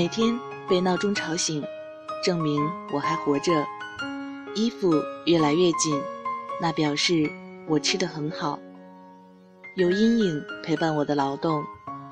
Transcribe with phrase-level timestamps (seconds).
[0.00, 0.34] 每天
[0.66, 1.62] 被闹钟吵醒，
[2.24, 2.58] 证明
[2.90, 3.52] 我还活着。
[4.54, 4.94] 衣服
[5.26, 6.00] 越来越紧，
[6.58, 7.30] 那表示
[7.68, 8.58] 我吃得很好。
[9.76, 11.62] 有阴影陪伴我的劳动，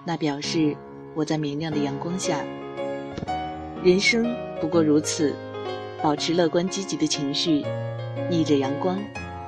[0.04, 0.76] 那表示
[1.14, 2.44] 我在明亮的阳光下。
[3.82, 5.34] 人生不过如此，
[6.02, 7.64] 保持乐观积极的情绪，
[8.28, 8.98] 逆着阳光，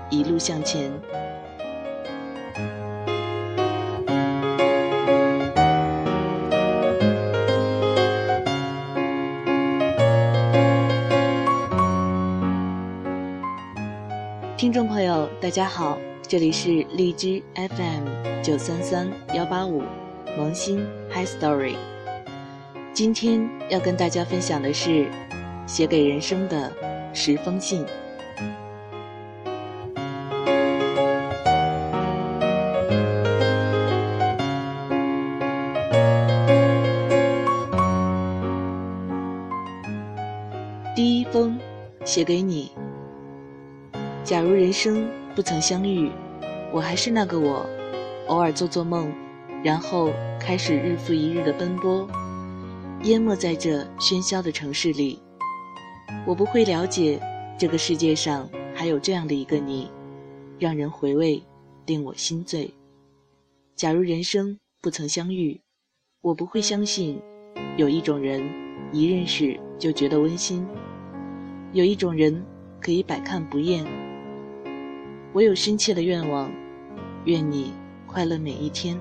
[0.09, 0.91] 一路向前。
[15.42, 19.82] 大家好，这里是荔枝 FM 九三三幺八五，
[20.36, 21.76] 萌新 Hi Story。
[22.92, 25.10] 今天要跟大家分享的是
[25.66, 26.70] 写给人生的
[27.14, 27.86] 十封信。
[40.94, 41.58] 第一封，
[42.04, 42.72] 写给你。
[44.22, 46.11] 假如人生不曾相遇，
[46.73, 47.64] 我还是那个我，
[48.27, 49.12] 偶尔做做梦，
[49.62, 52.09] 然后开始日复一日的奔波，
[53.05, 55.20] 淹没在这喧嚣的城市里。
[56.27, 57.20] 我不会了解
[57.56, 59.89] 这个世界上还有这样的一个你，
[60.59, 61.42] 让人回味，
[61.87, 62.72] 令我心醉。
[63.77, 65.61] 假如人生不曾相遇，
[66.20, 67.20] 我不会相信
[67.77, 68.42] 有一种人
[68.92, 70.67] 一认识就觉得温馨，
[71.72, 72.44] 有一种人
[72.81, 73.87] 可以百看不厌。
[75.33, 76.50] 我有深切的愿望，
[77.25, 77.73] 愿你
[78.05, 79.00] 快乐每一天。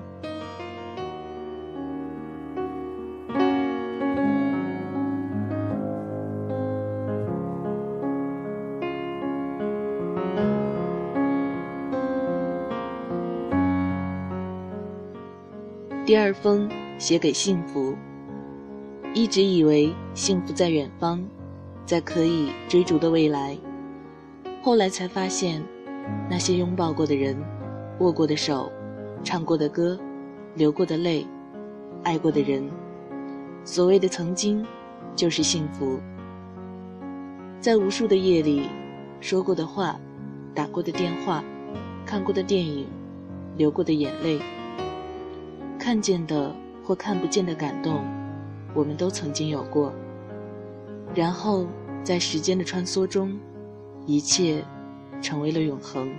[16.06, 17.96] 第二封写给幸福。
[19.12, 21.24] 一直以为幸福在远方，
[21.84, 23.58] 在可以追逐的未来，
[24.62, 25.60] 后来才发现。
[26.28, 27.36] 那些拥抱过的人，
[27.98, 28.70] 握过的手，
[29.24, 29.98] 唱过的歌，
[30.54, 31.26] 流过的泪，
[32.02, 32.62] 爱过的人，
[33.64, 34.64] 所谓的曾经，
[35.14, 35.98] 就是幸福。
[37.60, 38.68] 在无数的夜里，
[39.20, 39.98] 说过的话，
[40.54, 41.44] 打过的电话，
[42.06, 42.86] 看过的电影，
[43.56, 44.40] 流过的眼泪，
[45.78, 46.54] 看见的
[46.84, 48.00] 或看不见的感动，
[48.72, 49.92] 我们都曾经有过。
[51.14, 51.66] 然后，
[52.02, 53.38] 在时间的穿梭中，
[54.06, 54.64] 一切。
[55.20, 56.10] 成为了永恒。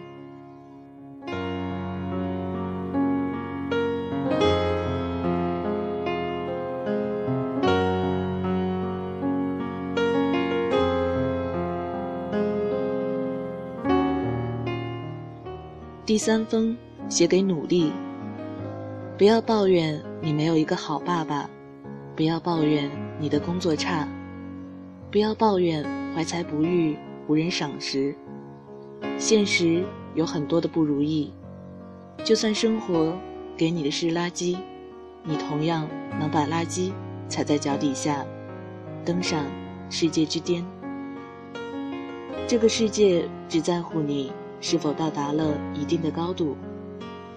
[16.05, 16.75] 第三封
[17.07, 17.91] 写给努力。
[19.17, 21.47] 不要抱怨你没有一个好爸爸，
[22.15, 24.07] 不要抱怨你的工作差，
[25.11, 25.85] 不要抱怨
[26.15, 26.97] 怀才不遇，
[27.27, 28.15] 无人赏识。
[29.17, 29.83] 现实
[30.15, 31.31] 有很多的不如意，
[32.23, 33.17] 就算生活
[33.55, 34.57] 给你的是垃圾，
[35.23, 35.87] 你同样
[36.19, 36.91] 能把垃圾
[37.29, 38.25] 踩在脚底下，
[39.05, 39.45] 登上
[39.89, 40.65] 世界之巅。
[42.47, 46.57] 这个世界只在乎你是否到达了一定的高度，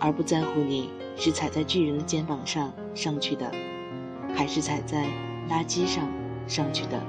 [0.00, 3.50] 而不在乎你是踩在巨人的肩膀上上去的，
[4.34, 5.06] 还是踩在
[5.48, 6.08] 垃圾上
[6.48, 7.00] 上去的。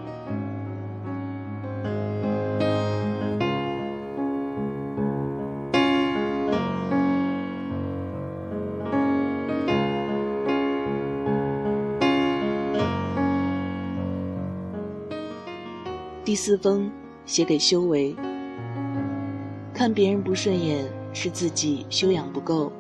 [16.25, 16.91] 第四封
[17.28, 18.16] 写给修为。
[19.72, 22.74] 看别人不顺眼是自己修养不够。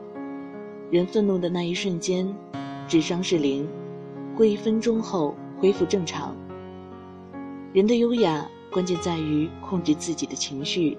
[0.89, 2.27] 人愤怒的那一瞬间，
[2.87, 3.67] 智商是零，
[4.35, 6.35] 过一分钟后恢复正常。
[7.71, 10.97] 人的优雅关键在于控制自己的情绪，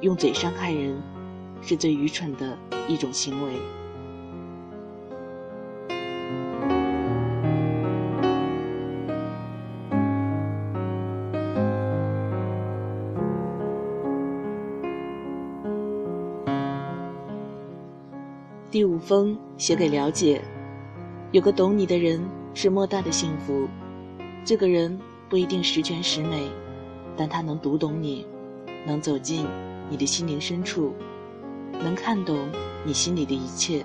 [0.00, 1.00] 用嘴伤害人，
[1.62, 2.58] 是最愚蠢的
[2.88, 3.52] 一种行为。
[18.70, 20.40] 第五封写给了解，
[21.32, 22.22] 有个懂你的人
[22.54, 23.68] 是莫大的幸福。
[24.44, 24.96] 这个人
[25.28, 26.48] 不一定十全十美，
[27.16, 28.24] 但他能读懂你，
[28.86, 29.44] 能走进
[29.88, 30.94] 你的心灵深处，
[31.82, 32.48] 能看懂
[32.84, 33.84] 你心里的一切。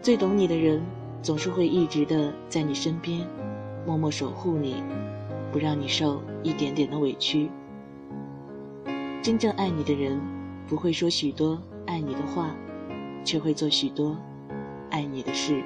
[0.00, 0.80] 最懂你的人
[1.20, 3.26] 总是会一直的在你身边，
[3.84, 4.76] 默默守护你，
[5.50, 7.50] 不让你受一点点的委屈。
[9.20, 10.16] 真正爱你的人
[10.68, 12.54] 不会说许多爱你的话。
[13.26, 14.16] 却会做许多
[14.88, 15.62] 爱你的事。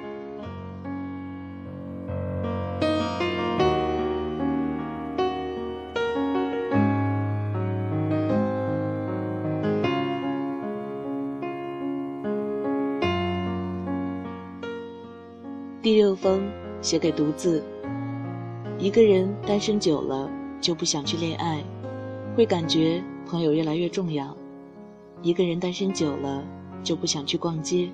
[15.83, 17.63] 第六封写给独自。
[18.79, 20.27] 一个人单身久了
[20.59, 21.63] 就不想去恋爱
[22.35, 24.35] 会感觉朋友越来越重要。
[25.21, 26.43] 一个人单身久了
[26.83, 27.89] 就不想去逛街，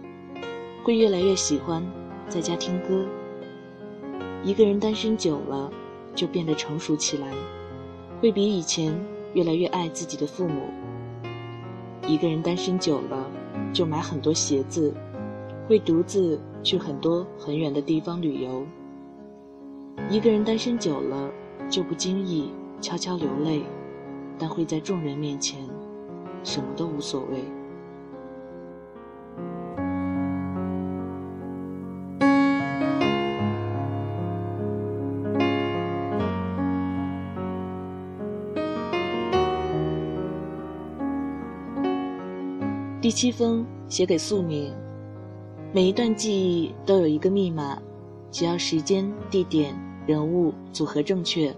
[0.83, 1.83] 会越来越喜欢
[2.29, 3.05] 在家听歌；
[4.43, 5.71] 一个人单身久了
[6.15, 7.31] 就变得成熟起来，
[8.21, 8.93] 会比以前
[9.33, 10.61] 越来越爱自己的父母；
[12.07, 13.29] 一个人单身久了
[13.73, 14.93] 就买很多鞋子，
[15.67, 18.65] 会独自去很多很远的地方旅游。
[20.09, 21.29] 一个人单身久了，
[21.69, 23.63] 就不经意悄悄流泪，
[24.39, 25.59] 但会在众人面前，
[26.43, 27.43] 什么都无所谓。
[43.07, 44.69] 第七封写给宿命，
[45.71, 47.81] 每一段记忆都有一个密码，
[48.29, 49.73] 只要时间、地点。
[50.05, 51.55] 人物组合正确，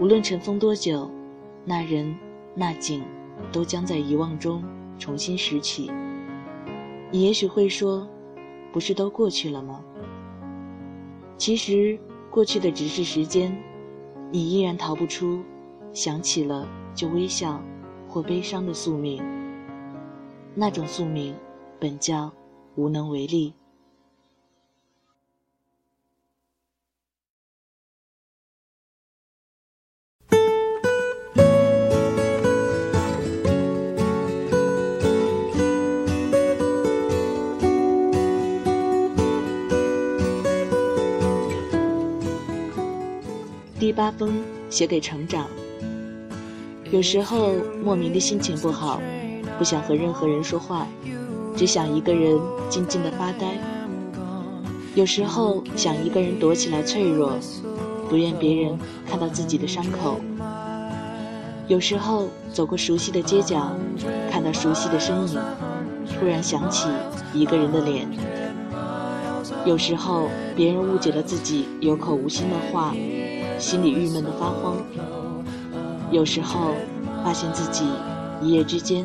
[0.00, 1.10] 无论尘封多久，
[1.66, 2.16] 那人
[2.54, 3.02] 那景
[3.52, 4.64] 都将在遗忘中
[4.98, 5.90] 重新拾起。
[7.10, 8.08] 你也许会说，
[8.72, 9.84] 不是都过去了吗？
[11.36, 11.98] 其实
[12.30, 13.54] 过去的只是时间，
[14.30, 15.42] 你依然逃不出
[15.92, 17.62] 想起了就微笑
[18.08, 19.22] 或悲伤的宿命。
[20.54, 21.34] 那种宿命，
[21.78, 22.30] 本叫
[22.76, 23.54] 无能为力。
[43.78, 45.48] 第八封写给成长。
[46.92, 49.00] 有时候莫名的心情不好，
[49.60, 50.86] 不想和任何人说话，
[51.54, 52.40] 只想一个人
[52.70, 53.60] 静静的发呆。
[54.94, 57.34] 有时候想一个人躲起来脆弱，
[58.08, 60.18] 不愿别人看到自己的伤口。
[61.68, 63.70] 有时候走过熟悉的街角，
[64.30, 65.38] 看到熟悉的身影，
[66.18, 66.88] 突然想起
[67.34, 68.08] 一个人的脸。
[69.66, 72.94] 有时候别人误解了自己有口无心的话。
[73.58, 74.78] 心里郁闷的发慌，
[76.10, 76.72] 有时候
[77.22, 77.84] 发现自己
[78.40, 79.04] 一夜之间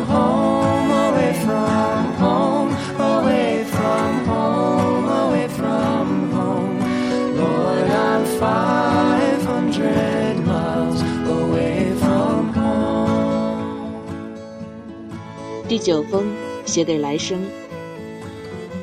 [15.71, 16.25] 第九封
[16.65, 17.41] 写给来生。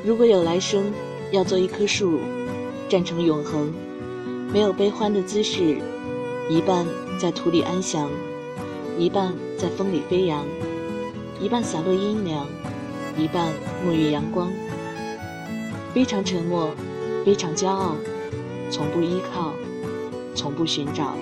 [0.02, 0.90] 如果有来生，
[1.32, 2.18] 要做一棵树，
[2.88, 3.70] 站成永恒，
[4.50, 5.76] 没有悲欢的姿势，
[6.48, 6.86] 一半
[7.20, 8.08] 在土里安详，
[8.96, 10.46] 一半在风里飞扬，
[11.38, 12.46] 一半洒落阴凉，
[13.18, 13.52] 一半
[13.86, 14.50] 沐浴阳光。
[15.92, 16.70] 非常沉默，
[17.22, 17.96] 非常骄傲，
[18.70, 19.52] 从不依靠，
[20.34, 21.14] 从不寻找。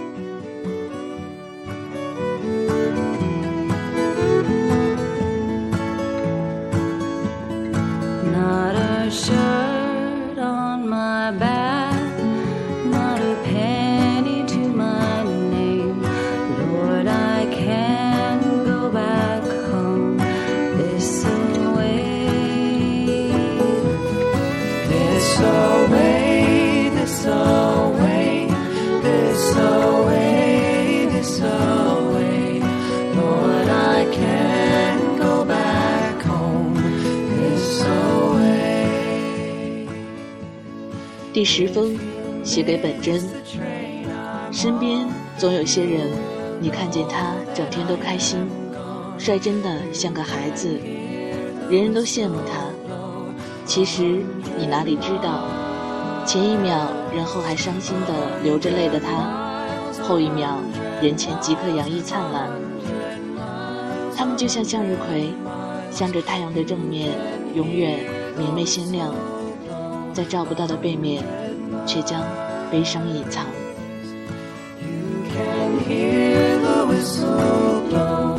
[9.16, 9.45] So
[41.37, 41.95] 第十封，
[42.43, 43.21] 写给本真。
[44.50, 46.09] 身边总有些人，
[46.59, 48.38] 你看见他整天都开心，
[49.19, 50.81] 率真的像个孩子，
[51.69, 52.64] 人人都羡慕他。
[53.66, 54.25] 其实
[54.57, 55.45] 你哪里知道，
[56.25, 59.62] 前一秒人后还伤心的流着泪的他，
[60.02, 60.57] 后一秒
[61.02, 62.49] 人前即刻洋溢灿烂。
[64.16, 65.28] 他们就像向日葵，
[65.90, 67.11] 向着太阳的正面，
[67.55, 67.99] 永远
[68.38, 69.14] 明媚鲜亮。
[70.16, 71.23] 在照不到的背面，
[71.87, 72.23] 却将
[72.70, 73.44] 悲伤隐藏。
[74.80, 78.36] You can hear the whistle blow.